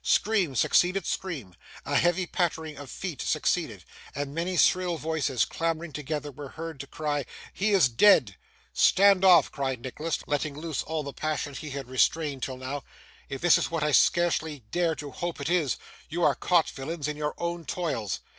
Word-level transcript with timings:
Scream 0.03 0.55
succeeded 0.55 1.05
scream; 1.05 1.53
a 1.85 1.95
heavy 1.95 2.25
pattering 2.25 2.75
of 2.75 2.89
feet 2.89 3.21
succeeded; 3.21 3.83
and 4.15 4.33
many 4.33 4.57
shrill 4.57 4.97
voices 4.97 5.45
clamouring 5.45 5.93
together 5.93 6.31
were 6.31 6.47
heard 6.47 6.79
to 6.79 6.87
cry, 6.87 7.23
'He 7.53 7.69
is 7.69 7.87
dead!' 7.87 8.35
'Stand 8.73 9.23
off!' 9.23 9.51
cried 9.51 9.79
Nicholas, 9.79 10.17
letting 10.25 10.57
loose 10.57 10.81
all 10.81 11.03
the 11.03 11.13
passion 11.13 11.53
he 11.53 11.69
had 11.69 11.87
restrained 11.87 12.41
till 12.41 12.57
now; 12.57 12.83
'if 13.29 13.41
this 13.41 13.59
is 13.59 13.69
what 13.69 13.83
I 13.83 13.91
scarcely 13.91 14.63
dare 14.71 14.95
to 14.95 15.11
hope 15.11 15.39
it 15.39 15.51
is, 15.51 15.77
you 16.09 16.23
are 16.23 16.33
caught, 16.33 16.71
villains, 16.71 17.07
in 17.07 17.15
your 17.15 17.35
own 17.37 17.63
toils. 17.65 18.21